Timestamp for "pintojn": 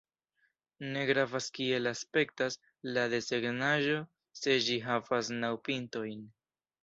5.69-6.27